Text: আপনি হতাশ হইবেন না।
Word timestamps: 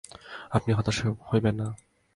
আপনি 0.51 0.71
হতাশ 0.73 0.97
হইবেন 1.29 1.55
না। 1.55 1.67